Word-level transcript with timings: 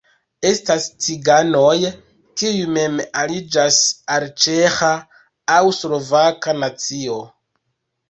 Estas 0.51 0.87
ciganoj, 1.07 1.75
kiuj 2.41 2.65
mem 2.79 2.97
aliĝas 3.25 3.79
al 4.17 4.27
ĉeĥa, 4.47 4.93
aŭ 5.61 5.63
slovaka 5.85 6.61
nacio. 6.67 7.25